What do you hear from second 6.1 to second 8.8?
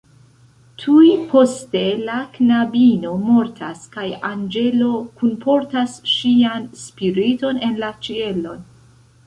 ŝian spiriton en la ĉielon.